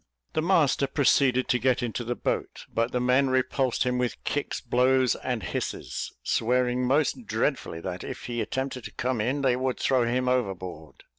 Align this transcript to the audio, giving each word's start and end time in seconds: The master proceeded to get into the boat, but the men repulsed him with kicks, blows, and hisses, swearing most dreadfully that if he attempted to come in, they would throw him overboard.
The 0.33 0.41
master 0.41 0.87
proceeded 0.87 1.47
to 1.49 1.59
get 1.59 1.83
into 1.83 2.03
the 2.03 2.15
boat, 2.15 2.65
but 2.73 2.91
the 2.91 2.99
men 2.99 3.29
repulsed 3.29 3.83
him 3.83 3.99
with 3.99 4.23
kicks, 4.23 4.59
blows, 4.59 5.13
and 5.17 5.43
hisses, 5.43 6.11
swearing 6.23 6.87
most 6.87 7.27
dreadfully 7.27 7.81
that 7.81 8.03
if 8.03 8.23
he 8.25 8.41
attempted 8.41 8.85
to 8.85 8.91
come 8.93 9.21
in, 9.21 9.43
they 9.43 9.55
would 9.55 9.79
throw 9.79 10.05
him 10.07 10.27
overboard. 10.27 11.03